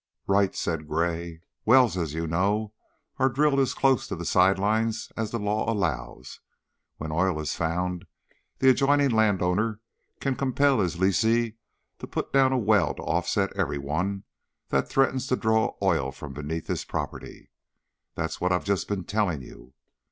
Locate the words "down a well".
12.33-12.95